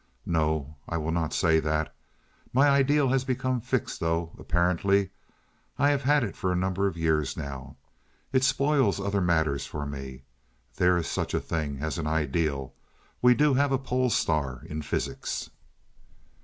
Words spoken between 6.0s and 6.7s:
had it for a